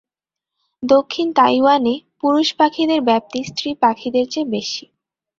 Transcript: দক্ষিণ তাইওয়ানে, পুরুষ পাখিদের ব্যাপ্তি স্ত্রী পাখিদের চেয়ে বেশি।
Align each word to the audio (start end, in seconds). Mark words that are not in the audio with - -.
দক্ষিণ 0.83 1.27
তাইওয়ানে, 1.33 1.93
পুরুষ 2.21 2.47
পাখিদের 2.59 2.99
ব্যাপ্তি 3.01 3.39
স্ত্রী 3.43 3.69
পাখিদের 3.83 4.25
চেয়ে 4.29 4.51
বেশি। 4.51 4.85